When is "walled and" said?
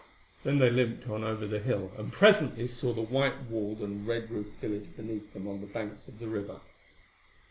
3.51-4.07